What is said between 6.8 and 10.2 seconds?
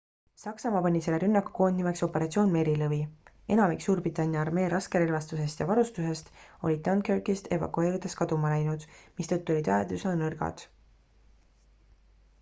dunkirkist evakueerudes kaduma läinud mistõttu olid väed üsna